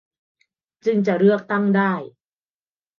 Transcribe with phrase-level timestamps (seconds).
[0.85, 1.93] จึงจะเลือกตั้งได้